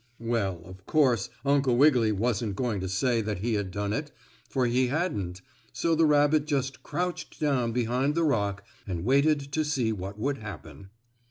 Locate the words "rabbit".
6.07-6.47